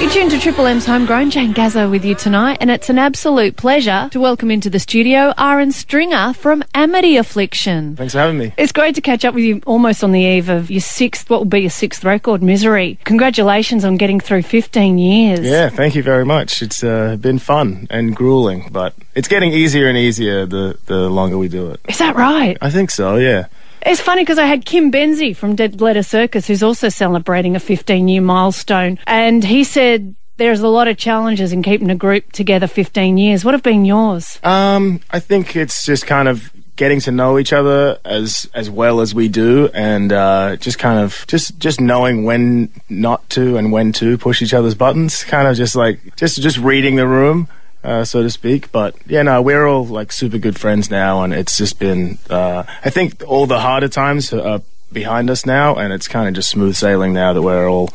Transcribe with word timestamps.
You're 0.00 0.08
tuned 0.08 0.30
to 0.30 0.38
Triple 0.38 0.64
M's 0.64 0.86
Homegrown. 0.86 1.30
Jane 1.30 1.52
Gazzo 1.52 1.90
with 1.90 2.06
you 2.06 2.14
tonight, 2.14 2.56
and 2.62 2.70
it's 2.70 2.88
an 2.88 2.98
absolute 2.98 3.56
pleasure 3.56 4.08
to 4.12 4.18
welcome 4.18 4.50
into 4.50 4.70
the 4.70 4.78
studio 4.78 5.34
Ahren 5.36 5.74
Stringer 5.74 6.32
from 6.32 6.64
Amity 6.74 7.18
Affliction. 7.18 7.96
Thanks 7.96 8.14
for 8.14 8.20
having 8.20 8.38
me. 8.38 8.54
It's 8.56 8.72
great 8.72 8.94
to 8.94 9.02
catch 9.02 9.26
up 9.26 9.34
with 9.34 9.44
you 9.44 9.60
almost 9.66 10.02
on 10.02 10.12
the 10.12 10.22
eve 10.22 10.48
of 10.48 10.70
your 10.70 10.80
sixth, 10.80 11.28
what 11.28 11.40
will 11.40 11.44
be 11.44 11.60
your 11.60 11.70
sixth 11.70 12.02
record, 12.02 12.42
Misery. 12.42 12.98
Congratulations 13.04 13.84
on 13.84 13.98
getting 13.98 14.20
through 14.20 14.42
15 14.42 14.96
years. 14.96 15.40
Yeah, 15.40 15.68
thank 15.68 15.94
you 15.94 16.02
very 16.02 16.24
much. 16.24 16.62
It's 16.62 16.82
uh, 16.82 17.16
been 17.16 17.38
fun 17.38 17.86
and 17.90 18.16
grueling, 18.16 18.70
but 18.72 18.94
it's 19.14 19.28
getting 19.28 19.52
easier 19.52 19.86
and 19.86 19.98
easier 19.98 20.46
the, 20.46 20.78
the 20.86 21.10
longer 21.10 21.36
we 21.36 21.48
do 21.48 21.72
it. 21.72 21.80
Is 21.88 21.98
that 21.98 22.16
right? 22.16 22.56
I 22.62 22.70
think 22.70 22.90
so, 22.90 23.16
yeah. 23.16 23.48
It's 23.82 24.00
funny 24.00 24.22
because 24.22 24.38
I 24.38 24.46
had 24.46 24.64
Kim 24.64 24.92
Benzie 24.92 25.34
from 25.34 25.56
Dead 25.56 25.80
Letter 25.80 26.02
Circus, 26.02 26.46
who's 26.46 26.62
also 26.62 26.88
celebrating 26.88 27.56
a 27.56 27.60
15 27.60 28.08
year 28.08 28.20
milestone, 28.20 28.98
and 29.06 29.42
he 29.42 29.64
said 29.64 30.14
there's 30.36 30.60
a 30.60 30.68
lot 30.68 30.88
of 30.88 30.96
challenges 30.96 31.52
in 31.52 31.62
keeping 31.62 31.90
a 31.90 31.94
group 31.94 32.32
together 32.32 32.66
15 32.66 33.18
years. 33.18 33.44
What 33.44 33.52
have 33.52 33.62
been 33.62 33.84
yours? 33.84 34.38
Um, 34.42 35.00
I 35.10 35.20
think 35.20 35.54
it's 35.54 35.84
just 35.84 36.06
kind 36.06 36.28
of 36.28 36.50
getting 36.76 36.98
to 36.98 37.10
know 37.10 37.38
each 37.38 37.52
other 37.52 37.98
as 38.06 38.48
as 38.54 38.70
well 38.70 39.00
as 39.00 39.14
we 39.14 39.28
do, 39.28 39.68
and 39.74 40.12
uh, 40.12 40.56
just 40.56 40.78
kind 40.78 40.98
of 40.98 41.26
just 41.26 41.58
just 41.58 41.80
knowing 41.80 42.24
when 42.24 42.70
not 42.88 43.28
to 43.30 43.58
and 43.58 43.70
when 43.70 43.92
to 43.92 44.16
push 44.16 44.40
each 44.40 44.54
other's 44.54 44.74
buttons. 44.74 45.22
Kind 45.24 45.46
of 45.46 45.56
just 45.56 45.76
like 45.76 46.16
just 46.16 46.40
just 46.40 46.56
reading 46.58 46.96
the 46.96 47.06
room. 47.06 47.48
Uh, 47.82 48.04
so 48.04 48.22
to 48.22 48.28
speak, 48.28 48.70
but 48.72 48.94
yeah, 49.06 49.22
no, 49.22 49.40
we're 49.40 49.66
all 49.66 49.86
like 49.86 50.12
super 50.12 50.36
good 50.36 50.58
friends 50.58 50.90
now, 50.90 51.22
and 51.22 51.32
it's 51.32 51.56
just 51.56 51.78
been. 51.78 52.18
Uh, 52.28 52.64
I 52.84 52.90
think 52.90 53.22
all 53.26 53.46
the 53.46 53.60
harder 53.60 53.88
times 53.88 54.34
are 54.34 54.60
behind 54.92 55.30
us 55.30 55.46
now, 55.46 55.76
and 55.76 55.90
it's 55.90 56.06
kind 56.06 56.28
of 56.28 56.34
just 56.34 56.50
smooth 56.50 56.76
sailing 56.76 57.14
now 57.14 57.32
that 57.32 57.40
we're 57.40 57.70
all 57.70 57.88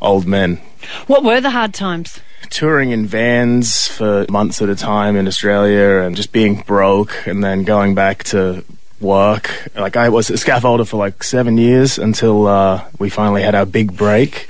old 0.00 0.26
men. 0.26 0.60
What 1.08 1.24
were 1.24 1.40
the 1.40 1.50
hard 1.50 1.74
times? 1.74 2.20
touring 2.50 2.90
in 2.90 3.06
vans 3.06 3.88
for 3.88 4.26
months 4.28 4.60
at 4.60 4.68
a 4.68 4.76
time 4.76 5.16
in 5.16 5.26
Australia 5.26 6.04
and 6.04 6.14
just 6.14 6.32
being 6.32 6.62
broke 6.66 7.26
and 7.26 7.42
then 7.42 7.64
going 7.64 7.94
back 7.94 8.24
to 8.24 8.62
work. 9.00 9.68
Like 9.74 9.96
I 9.96 10.10
was 10.10 10.30
a 10.30 10.34
scaffolder 10.34 10.86
for 10.86 10.98
like 10.98 11.22
seven 11.24 11.56
years 11.56 11.98
until 11.98 12.46
uh, 12.46 12.84
we 12.98 13.08
finally 13.08 13.42
had 13.42 13.54
our 13.54 13.66
big 13.66 13.96
break. 13.96 14.48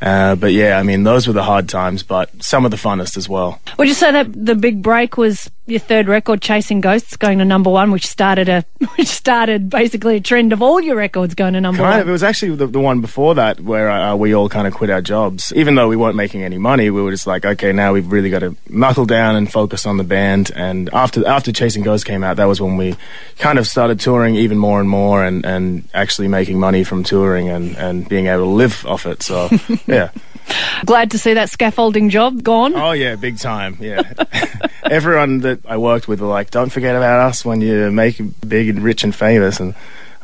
Uh, 0.00 0.36
but 0.36 0.52
yeah, 0.52 0.78
I 0.78 0.82
mean, 0.82 1.04
those 1.04 1.26
were 1.26 1.32
the 1.32 1.42
hard 1.42 1.68
times, 1.68 2.02
but 2.02 2.30
some 2.42 2.64
of 2.64 2.70
the 2.70 2.76
funnest 2.76 3.16
as 3.16 3.28
well. 3.28 3.60
Would 3.78 3.88
you 3.88 3.94
say 3.94 4.12
that 4.12 4.32
the 4.32 4.54
big 4.54 4.82
break 4.82 5.16
was 5.16 5.50
your 5.66 5.80
third 5.80 6.08
record, 6.08 6.42
Chasing 6.42 6.80
Ghosts, 6.82 7.16
going 7.16 7.38
to 7.38 7.44
number 7.44 7.70
one, 7.70 7.90
which 7.90 8.06
started 8.06 8.48
a 8.48 8.64
which 8.96 9.08
started 9.08 9.70
basically 9.70 10.16
a 10.16 10.20
trend 10.20 10.52
of 10.52 10.60
all 10.60 10.80
your 10.80 10.96
records 10.96 11.34
going 11.34 11.54
to 11.54 11.60
number 11.60 11.78
kind 11.78 11.90
one? 11.90 12.00
Of, 12.00 12.08
it 12.08 12.12
was 12.12 12.22
actually 12.22 12.56
the, 12.56 12.66
the 12.66 12.80
one 12.80 13.00
before 13.00 13.34
that 13.36 13.60
where 13.60 13.90
uh, 13.90 14.14
we 14.14 14.34
all 14.34 14.48
kind 14.48 14.66
of 14.66 14.74
quit 14.74 14.90
our 14.90 15.00
jobs. 15.00 15.52
Even 15.56 15.74
though 15.74 15.88
we 15.88 15.96
weren't 15.96 16.16
making 16.16 16.42
any 16.42 16.58
money, 16.58 16.90
we 16.90 17.00
were 17.00 17.10
just 17.10 17.26
like, 17.26 17.46
okay, 17.46 17.72
now 17.72 17.92
we've 17.94 18.10
really 18.10 18.28
got 18.28 18.40
to 18.40 18.54
knuckle 18.68 19.06
down 19.06 19.36
and 19.36 19.50
focus 19.50 19.86
on 19.86 19.96
the 19.96 20.04
band. 20.04 20.50
And 20.54 20.90
after 20.92 21.26
after 21.26 21.50
Chasing 21.50 21.82
Ghosts 21.82 22.04
came 22.04 22.22
out, 22.22 22.36
that 22.36 22.44
was 22.44 22.60
when 22.60 22.76
we 22.76 22.96
kind 23.38 23.58
of 23.58 23.66
started 23.66 24.00
touring 24.00 24.34
even 24.34 24.58
more 24.58 24.80
and 24.80 24.88
more, 24.88 25.24
and, 25.24 25.46
and 25.46 25.88
actually 25.94 26.28
making 26.28 26.60
money 26.60 26.84
from 26.84 27.04
touring 27.04 27.48
and, 27.48 27.74
and 27.76 28.06
being 28.08 28.26
able 28.26 28.44
to 28.44 28.50
live 28.50 28.84
off 28.86 29.06
it. 29.06 29.22
So 29.22 29.48
yeah. 29.94 30.10
Glad 30.84 31.12
to 31.12 31.18
see 31.18 31.34
that 31.34 31.50
scaffolding 31.50 32.10
job 32.10 32.42
gone. 32.42 32.74
Oh 32.74 32.92
yeah, 32.92 33.16
big 33.16 33.38
time. 33.38 33.78
Yeah, 33.80 34.02
everyone 34.84 35.40
that 35.40 35.60
I 35.66 35.78
worked 35.78 36.06
with 36.06 36.20
were 36.20 36.26
like, 36.28 36.50
"Don't 36.50 36.70
forget 36.70 36.94
about 36.96 37.20
us 37.20 37.44
when 37.44 37.60
you 37.60 37.90
make 37.90 38.20
big 38.46 38.68
and 38.68 38.82
rich 38.82 39.04
and 39.04 39.14
famous," 39.14 39.60
and 39.60 39.74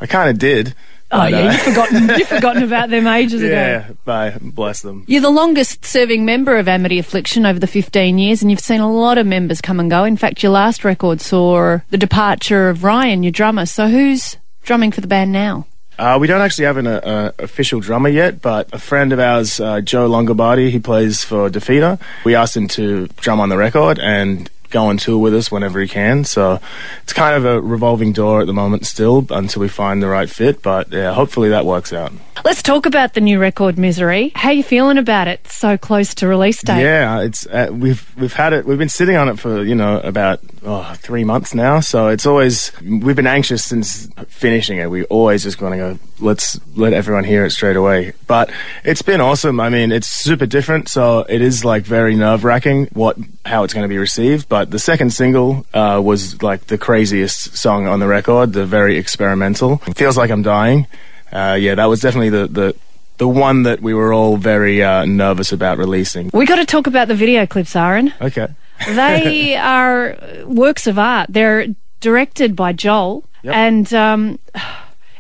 I 0.01 0.07
kind 0.07 0.29
of 0.31 0.39
did. 0.39 0.75
Oh 1.13 1.19
but, 1.19 1.33
yeah, 1.33 1.39
uh, 1.39 1.53
you've 1.53 1.61
forgotten 1.63 2.09
you've 2.19 2.29
forgotten 2.29 2.63
about 2.63 2.91
them 2.91 3.07
ages 3.07 3.43
ago. 3.43 3.53
Yeah, 3.53 3.91
bye, 4.05 4.37
bless 4.41 4.83
them. 4.83 5.05
You're 5.09 5.23
the 5.23 5.31
longest 5.31 5.85
serving 5.85 6.25
member 6.25 6.57
of 6.57 6.69
Amity 6.69 6.99
Affliction 6.99 7.47
over 7.47 7.59
the 7.59 7.67
15 7.67 8.19
years, 8.19 8.43
and 8.43 8.51
you've 8.51 8.61
seen 8.61 8.81
a 8.81 8.93
lot 8.93 9.19
of 9.19 9.27
members 9.27 9.61
come 9.61 9.81
and 9.81 9.91
go. 9.91 10.05
In 10.05 10.17
fact, 10.17 10.43
your 10.43 10.53
last 10.53 10.85
record 10.85 11.21
saw 11.21 11.79
the 11.91 11.99
departure 11.99 12.69
of 12.69 12.85
Ryan, 12.85 13.25
your 13.25 13.33
drummer. 13.33 13.67
So 13.67 13.89
who's 13.89 14.37
drumming 14.63 14.93
for 14.93 15.01
the 15.01 15.09
band 15.09 15.33
now? 15.33 15.67
Uh, 16.01 16.17
we 16.19 16.27
don't 16.27 16.41
actually 16.41 16.65
have 16.65 16.79
an 16.79 16.87
uh, 16.87 17.31
official 17.39 17.79
drummer 17.79 18.09
yet, 18.09 18.41
but 18.41 18.67
a 18.73 18.79
friend 18.79 19.13
of 19.13 19.21
ours, 19.21 19.61
uh, 19.61 19.83
Joe 19.83 20.09
Longobardi, 20.09 20.71
he 20.71 20.79
plays 20.79 21.23
for 21.23 21.51
Defeater. 21.51 22.01
We 22.25 22.35
asked 22.35 22.57
him 22.57 22.69
to 22.69 23.07
drum 23.19 23.39
on 23.39 23.51
the 23.51 23.59
record, 23.59 23.99
and 23.99 24.49
go 24.71 24.87
on 24.87 24.97
tour 24.97 25.19
with 25.19 25.35
us 25.35 25.53
whenever 25.53 25.79
he 25.79 25.87
can. 25.87 26.25
So 26.25 26.59
it's 27.03 27.13
kind 27.13 27.37
of 27.37 27.45
a 27.45 27.61
revolving 27.61 28.15
door 28.15 28.41
at 28.41 28.47
the 28.47 28.55
moment 28.55 28.87
still 28.87 29.27
until 29.29 29.61
we 29.61 29.69
find 29.69 30.03
the 30.03 30.09
right 30.09 30.31
fit. 30.31 30.63
But 30.63 30.91
yeah, 30.91 31.13
hopefully 31.13 31.51
that 31.51 31.67
works 31.67 31.93
out. 31.93 32.13
Let's 32.43 32.63
talk 32.63 32.87
about 32.87 33.13
the 33.13 33.21
new 33.21 33.39
record, 33.39 33.79
Misery. 33.79 34.33
How 34.35 34.51
you 34.51 34.63
feeling 34.63 34.97
about 34.97 35.29
it? 35.29 35.47
So 35.49 35.77
close 35.77 36.15
to 36.17 36.27
release 36.27 36.63
date. 36.63 36.83
Yeah, 36.83 37.21
it's 37.21 37.47
uh, 37.47 37.69
we've 37.71 38.11
we've 38.17 38.33
had 38.33 38.55
it. 38.55 38.65
We've 38.65 38.79
been 38.79 38.89
sitting 38.89 39.17
on 39.17 39.29
it 39.29 39.39
for 39.39 39.63
you 39.63 39.75
know 39.75 40.01
about 40.01 40.41
oh, 40.65 40.95
three 40.97 41.23
months 41.23 41.55
now. 41.55 41.81
So 41.81 42.09
it's 42.09 42.25
always 42.25 42.73
we've 42.81 43.17
been 43.17 43.27
anxious 43.27 43.65
since 43.65 44.07
finishing 44.29 44.79
it. 44.79 44.91
We 44.91 45.05
always 45.05 45.43
just 45.43 45.61
want 45.61 45.75
to 45.75 45.77
go. 45.77 45.99
Let's 46.19 46.59
let 46.77 46.95
everyone 46.95 47.25
hear 47.25 47.45
it 47.45 47.51
straight 47.51 47.77
away. 47.77 48.15
But 48.27 48.51
it's 48.85 49.03
been 49.03 49.21
awesome. 49.21 49.61
I 49.61 49.69
mean, 49.69 49.93
it's 49.93 50.09
super 50.09 50.47
different. 50.47 50.89
So 50.89 51.27
it 51.29 51.43
is 51.43 51.65
like 51.65 51.83
very 51.83 52.17
nerve 52.17 52.45
wracking 52.45 52.87
what 52.93 53.19
how 53.45 53.65
it's 53.65 53.75
going 53.75 53.85
to 53.85 53.89
be 53.89 53.99
received. 53.99 54.49
But 54.49 54.71
the 54.71 54.79
second 54.79 55.13
single 55.13 55.67
uh, 55.75 56.01
was 56.03 56.43
like 56.43 56.69
the 56.69 56.79
craziest 56.79 57.59
song 57.59 57.87
on 57.87 58.01
the 58.01 58.09
record. 58.09 58.55
The 58.55 58.65
very 58.65 58.97
experimental. 58.97 59.83
It 59.87 59.97
feels 59.99 60.17
like 60.17 60.31
I'm 60.31 60.43
dying 60.43 60.87
uh, 61.33 61.57
yeah, 61.59 61.75
that 61.75 61.87
was 61.87 62.01
definitely 62.01 62.31
the, 62.31 62.47
the 62.47 62.77
the 63.19 63.29
one 63.29 63.65
that 63.65 63.81
we 63.83 63.93
were 63.93 64.15
all 64.15 64.39
very 64.39 64.83
uh, 64.83 65.05
nervous 65.05 65.53
about 65.53 65.77
releasing. 65.77 66.31
We 66.33 66.47
got 66.47 66.57
to 66.57 66.65
talk 66.65 66.87
about 66.87 67.09
the 67.09 67.15
video 67.15 67.47
clips, 67.47 67.75
Ahren. 67.75 68.15
Okay. 68.21 68.49
they 68.87 69.57
are 69.57 70.17
works 70.47 70.87
of 70.87 70.99
art. 70.99 71.27
They're 71.29 71.67
directed 72.01 72.57
by 72.57 72.73
Joel, 72.73 73.25
yep. 73.43 73.55
and 73.55 73.93
um, 73.93 74.39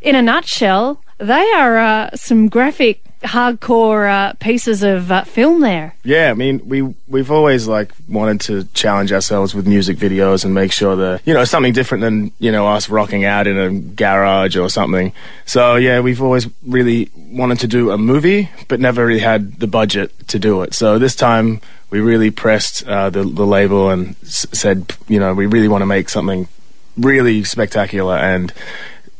in 0.00 0.15
a 0.16 0.22
nutshell, 0.22 1.03
they 1.20 1.53
are 1.53 1.78
uh, 1.78 2.10
some 2.16 2.48
graphic 2.48 3.00
hardcore 3.22 4.10
uh, 4.10 4.32
pieces 4.41 4.82
of 4.82 5.12
uh, 5.12 5.25
film 5.25 5.60
there. 5.60 5.94
Yeah, 6.03 6.31
I 6.31 6.34
mean, 6.34 6.60
we 6.66 6.82
we've 7.06 7.31
always 7.31 7.69
like 7.69 7.92
wanted 8.08 8.41
to 8.42 8.64
challenge 8.72 9.12
ourselves 9.12 9.54
with 9.54 9.66
music 9.66 9.98
videos 9.98 10.44
and 10.44 10.54
make 10.54 10.72
sure 10.72 10.97
that 10.97 11.20
you 11.26 11.34
know 11.34 11.44
something 11.44 11.72
different 11.75 12.00
than 12.03 12.32
you 12.38 12.50
know 12.50 12.66
us 12.66 12.88
rocking 12.88 13.25
out 13.25 13.47
in 13.47 13.58
a 13.58 13.70
garage 13.70 14.56
or 14.56 14.69
something. 14.70 15.12
So 15.44 15.76
yeah, 15.76 16.00
we've 16.00 16.22
always 16.22 16.48
really 16.66 17.10
wanted 17.14 17.60
to 17.60 17.66
do 17.66 17.91
a 17.91 17.98
movie, 17.98 18.48
but 18.69 18.81
never 18.81 19.04
really 19.04 19.20
had 19.20 19.60
the 19.60 19.66
budget 19.66 20.12
to 20.28 20.38
do 20.38 20.62
it. 20.62 20.72
So 20.75 20.98
this 20.98 21.14
time 21.14 21.60
we 21.91 22.00
really 22.00 22.31
pressed 22.31 22.87
uh, 22.87 23.10
the 23.10 23.25
the 23.25 23.47
label 23.47 23.91
and 23.91 24.16
s- 24.22 24.47
said, 24.52 24.94
you 25.08 25.20
know, 25.20 25.34
we 25.34 25.44
really 25.47 25.69
want 25.69 25.82
to 25.82 25.87
make 25.87 26.08
something 26.08 26.48
really 26.97 27.44
spectacular 27.44 28.16
and 28.16 28.52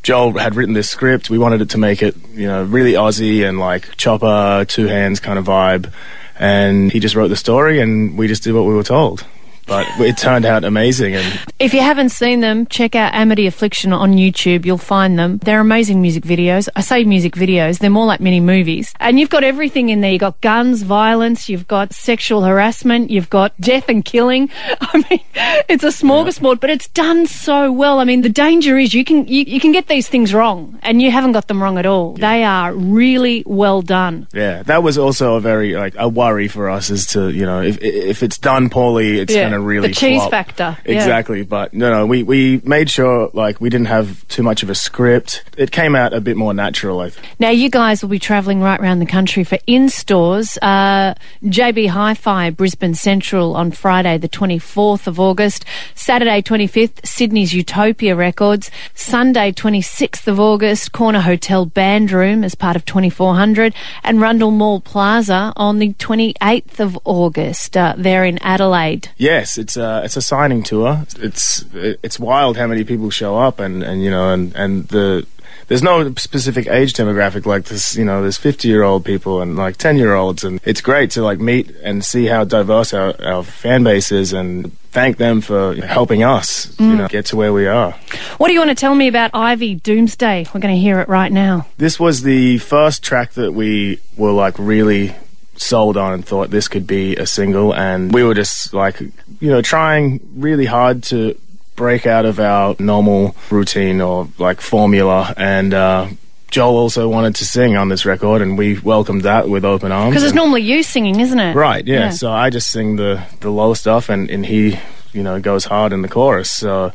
Joel 0.03 0.39
had 0.39 0.55
written 0.55 0.75
this 0.75 0.89
script. 0.89 1.31
We 1.31 1.39
wanted 1.39 1.61
it 1.61 1.71
to 1.71 1.79
make 1.79 2.03
it, 2.03 2.17
you 2.33 2.47
know, 2.47 2.65
really 2.65 2.93
Aussie 2.93 3.47
and 3.47 3.59
like 3.59 3.97
chopper, 3.97 4.65
two 4.67 4.87
hands 4.87 5.21
kind 5.21 5.39
of 5.39 5.45
vibe. 5.45 5.93
And 6.39 6.91
he 6.91 7.01
just 7.01 7.15
wrote 7.15 7.29
the 7.29 7.37
story 7.37 7.81
and 7.81 8.17
we 8.17 8.27
just 8.27 8.43
did 8.43 8.55
what 8.55 8.65
we 8.65 8.75
were 8.75 8.83
told 8.83 9.27
but 9.71 9.87
it 10.01 10.19
turned 10.19 10.45
out 10.45 10.65
amazing. 10.65 11.15
And 11.15 11.41
if 11.61 11.73
you 11.73 11.81
haven't 11.81 12.09
seen 12.09 12.41
them, 12.41 12.67
check 12.67 12.97
out 12.97 13.15
Amity 13.15 13.47
Affliction 13.47 13.93
on 13.93 14.15
YouTube. 14.15 14.67
You'll 14.67 14.79
find 14.79 15.17
them. 15.17 15.39
They're 15.39 15.61
amazing 15.61 16.03
music 16.03 16.25
videos. 16.25 16.69
I 16.75 16.81
say 16.81 17.05
music 17.05 17.35
videos; 17.35 17.79
they're 17.79 17.89
more 17.89 18.05
like 18.05 18.19
mini 18.21 18.41
movies. 18.41 18.93
And 18.99 19.21
you've 19.21 19.31
got 19.31 19.45
everything 19.45 19.89
in 19.91 20.01
there. 20.01 20.11
You've 20.11 20.21
got 20.23 20.41
guns, 20.41 20.83
violence. 20.83 21.49
You've 21.49 21.69
got 21.69 21.95
sexual 21.95 22.43
harassment. 22.43 23.11
You've 23.11 23.31
got 23.31 23.57
death 23.61 23.89
and 23.89 24.05
killing. 24.05 24.51
I 24.81 25.05
mean, 25.09 25.21
it's 25.69 25.85
a 25.85 25.89
smorgasbord, 25.89 26.55
yeah. 26.57 26.61
but 26.61 26.71
it's 26.71 26.89
done 26.89 27.27
so 27.27 27.71
well. 27.71 28.01
I 28.01 28.05
mean, 28.05 28.23
the 28.23 28.29
danger 28.29 28.77
is 28.77 28.93
you 28.93 29.05
can 29.05 29.29
you, 29.29 29.45
you 29.45 29.61
can 29.61 29.71
get 29.71 29.87
these 29.87 30.09
things 30.09 30.35
wrong, 30.35 30.81
and 30.83 31.01
you 31.01 31.13
haven't 31.13 31.33
got 31.33 31.47
them 31.47 31.63
wrong 31.63 31.79
at 31.79 31.87
all. 31.87 32.17
Yeah. 32.19 32.29
They 32.29 32.45
are 32.45 32.75
really 32.75 33.45
well 33.47 33.83
done. 33.83 34.27
Yeah, 34.33 34.65
that 34.65 34.83
was 34.83 34.99
also 34.99 35.37
a 35.37 35.41
very 35.41 35.75
like 35.75 35.95
a 35.97 36.09
worry 36.09 36.49
for 36.49 36.69
us 36.69 36.91
is 36.91 37.07
to 37.09 37.31
you 37.31 37.47
know 37.47 37.63
if 37.63 37.79
if 37.81 38.25
it's 38.25 38.39
done 38.39 38.69
poorly, 38.69 39.21
it's 39.21 39.33
yeah. 39.33 39.43
going 39.43 39.53
to 39.53 39.60
really 39.61 39.89
the 39.89 39.95
cheese 39.95 40.21
flop. 40.21 40.31
factor. 40.31 40.77
Exactly, 40.85 41.39
yeah. 41.39 41.45
but 41.45 41.75
no, 41.75 41.91
no, 41.91 42.07
we 42.07 42.23
we 42.23 42.61
made 42.65 42.91
sure 42.91 43.31
like 43.33 43.61
we 43.61 43.69
didn't 43.69 43.87
have 43.89 44.27
too 44.29 44.43
much 44.43 44.63
of 44.63 44.71
a 44.71 44.75
script. 44.75 45.45
It 45.57 45.71
came 45.71 45.95
out 45.95 46.13
a 46.13 46.21
bit 46.21 46.37
more 46.37 46.55
natural. 46.55 47.01
I 47.01 47.11
think. 47.11 47.27
Now 47.39 47.51
you 47.51 47.71
guys 47.71 48.03
will 48.03 48.11
be 48.11 48.19
travelling 48.19 48.61
right 48.61 48.81
around 48.81 48.99
the 48.99 49.07
country 49.07 49.45
for 49.45 49.59
in 49.67 49.89
stores. 49.89 50.59
Uh, 50.63 51.15
JB 51.45 51.89
Hi-Fi 51.89 52.51
Brisbane 52.51 52.95
Central 52.95 53.57
on 53.57 53.71
Friday 53.71 54.19
the 54.19 54.29
twenty 54.29 54.59
fourth 54.59 55.07
of 55.07 55.19
August, 55.21 55.65
Saturday 55.95 56.43
twenty 56.43 56.67
fifth 56.67 57.07
Sydney's 57.07 57.55
Utopia 57.55 58.17
Records, 58.17 58.71
Sunday 58.95 59.53
twenty 59.53 59.83
sixth 59.83 60.27
of 60.29 60.41
August 60.41 60.93
Corner 60.93 61.21
Hotel 61.21 61.67
Band 61.67 62.13
Room 62.13 62.45
as 62.45 62.55
part 62.55 62.77
of 62.77 62.85
twenty 62.85 63.11
four 63.11 63.35
hundred, 63.35 63.75
and 64.03 64.21
Rundle 64.21 64.51
Mall 64.51 64.81
Plaza 64.81 65.53
on 65.57 65.79
the 65.79 65.93
twenty 65.95 66.35
eighth 66.43 66.81
of 66.81 66.99
August. 67.05 67.77
Uh, 67.77 67.95
there 67.97 68.25
in 68.25 68.39
Adelaide. 68.43 69.11
Yeah, 69.17 69.40
yes, 69.41 69.59
it's 69.59 69.77
a 69.77 70.03
it's 70.05 70.17
a 70.17 70.23
signing 70.23 70.63
tour. 70.63 71.05
It's 71.19 71.65
it's 71.75 72.19
wild 72.19 72.57
how 72.57 72.67
many 72.67 72.85
people 72.85 73.11
show 73.11 73.39
up, 73.39 73.59
and, 73.59 73.83
and 73.83 74.03
you 74.03 74.11
know, 74.11 74.33
and, 74.33 74.55
and 74.55 74.87
the 74.89 75.27
there's 75.69 75.83
no 75.83 76.13
specific 76.17 76.67
age 76.67 76.93
demographic 76.93 77.47
like 77.47 77.65
this. 77.65 77.97
You 77.97 78.05
know, 78.05 78.23
there's 78.23 78.37
50 78.37 78.69
year 78.69 78.83
old 78.83 79.05
people 79.05 79.41
and 79.41 79.57
like 79.57 79.77
10 79.77 79.97
year 79.97 80.15
olds, 80.15 80.45
and 80.45 80.61
it's 80.65 80.81
great 80.81 81.11
to 81.13 81.23
like 81.23 81.39
meet 81.39 81.71
and 81.83 82.05
see 82.05 82.27
how 82.27 82.45
diverse 82.45 82.93
our, 82.93 83.15
our 83.25 83.43
fan 83.45 83.85
base 83.85 84.13
is, 84.13 84.33
and 84.33 84.77
thank 84.91 85.17
them 85.17 85.41
for 85.41 85.75
helping 85.77 86.23
us, 86.23 86.67
mm. 86.77 86.91
you 86.91 86.97
know, 86.97 87.09
get 87.09 87.27
to 87.27 87.37
where 87.37 87.53
we 87.53 87.67
are. 87.67 87.93
What 88.39 88.49
do 88.49 88.53
you 88.53 88.61
want 88.61 88.71
to 88.71 88.75
tell 88.75 88.95
me 88.95 89.09
about 89.09 89.31
Ivy 89.33 89.77
Doomsday? 89.77 90.47
We're 90.53 90.61
going 90.61 90.75
to 90.75 90.81
hear 90.81 91.01
it 91.01 91.09
right 91.09 91.31
now. 91.31 91.67
This 91.79 92.01
was 92.01 92.23
the 92.23 92.59
first 92.59 93.03
track 93.03 93.33
that 93.33 93.53
we 93.53 94.01
were 94.17 94.33
like 94.33 94.59
really 94.59 95.15
sold 95.61 95.97
on 95.97 96.13
and 96.13 96.25
thought 96.25 96.51
this 96.51 96.69
could 96.69 96.87
be 96.87 97.17
a 97.17 97.27
single 97.27 97.75
and 97.75 98.15
we 98.15 98.25
were 98.25 98.35
just 98.35 98.73
like 98.73 98.99
you 99.01 99.51
know 99.51 99.61
trying 99.61 100.21
really 100.35 100.65
hard 100.65 101.03
to 101.03 101.39
break 101.77 102.07
out 102.07 102.25
of 102.25 102.41
our 102.41 102.75
normal 102.79 103.35
routine 103.51 104.01
or 104.01 104.29
like 104.39 104.61
formula 104.61 105.35
and 105.37 105.75
uh, 105.75 106.09
Joel 106.51 106.77
also 106.77 107.09
wanted 107.09 107.37
to 107.37 107.45
sing 107.45 107.77
on 107.77 107.89
this 107.89 108.05
record, 108.05 108.43
and 108.43 108.59
we 108.59 108.79
welcomed 108.81 109.23
that 109.23 109.49
with 109.49 109.65
open 109.65 109.93
arms. 109.93 110.11
Because 110.11 110.25
it's 110.25 110.35
normally 110.35 110.63
you 110.63 110.83
singing, 110.83 111.21
isn't 111.21 111.39
it? 111.39 111.55
Right. 111.55 111.87
Yeah. 111.87 112.01
yeah. 112.01 112.11
So 112.11 112.31
I 112.31 112.51
just 112.51 112.71
sing 112.71 112.97
the 112.97 113.23
the 113.39 113.51
low 113.51 113.73
stuff, 113.75 114.09
and 114.09 114.29
and 114.29 114.45
he, 114.45 114.79
you 115.13 115.23
know, 115.23 115.41
goes 115.41 115.65
hard 115.65 115.93
in 115.93 116.03
the 116.03 116.09
chorus. 116.09 116.51
So. 116.51 116.93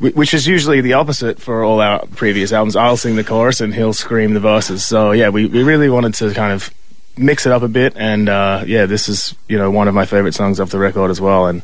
Which 0.00 0.32
is 0.32 0.46
usually 0.46 0.80
the 0.80 0.92
opposite 0.92 1.40
for 1.42 1.64
all 1.64 1.80
our 1.80 2.06
previous 2.06 2.52
albums. 2.52 2.76
I'll 2.76 2.96
sing 2.96 3.16
the 3.16 3.24
chorus 3.24 3.60
and 3.60 3.74
he'll 3.74 3.92
scream 3.92 4.32
the 4.32 4.38
verses. 4.38 4.86
So 4.86 5.10
yeah, 5.10 5.30
we, 5.30 5.46
we 5.46 5.64
really 5.64 5.90
wanted 5.90 6.14
to 6.14 6.32
kind 6.34 6.52
of 6.52 6.72
mix 7.18 7.46
it 7.46 7.52
up 7.52 7.62
a 7.62 7.68
bit, 7.68 7.94
and 7.96 8.28
uh, 8.28 8.64
yeah, 8.66 8.86
this 8.86 9.08
is 9.08 9.34
you 9.48 9.58
know 9.58 9.70
one 9.70 9.88
of 9.88 9.94
my 9.94 10.06
favorite 10.06 10.34
songs 10.34 10.60
off 10.60 10.70
the 10.70 10.78
record 10.78 11.10
as 11.10 11.20
well, 11.20 11.46
and 11.46 11.62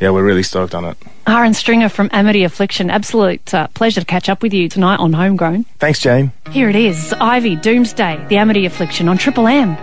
yeah, 0.00 0.10
we're 0.10 0.24
really 0.24 0.42
stoked 0.42 0.74
on 0.74 0.84
it. 0.84 0.96
Ahren 1.26 1.54
Stringer 1.54 1.88
from 1.88 2.08
Amity 2.12 2.44
Affliction, 2.44 2.90
absolute 2.90 3.52
uh, 3.52 3.68
pleasure 3.68 4.00
to 4.00 4.06
catch 4.06 4.28
up 4.28 4.42
with 4.42 4.54
you 4.54 4.68
tonight 4.68 4.98
on 4.98 5.12
Homegrown. 5.12 5.64
Thanks, 5.78 6.00
Jane. 6.00 6.32
Here 6.50 6.68
it 6.68 6.76
is, 6.76 7.12
Ivy 7.14 7.56
Doomsday, 7.56 8.26
the 8.28 8.36
Amity 8.38 8.66
Affliction 8.66 9.08
on 9.08 9.18
Triple 9.18 9.46
M. 9.46 9.76